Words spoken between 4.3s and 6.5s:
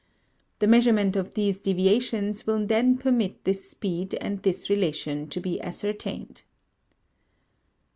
this relation to be ascertained.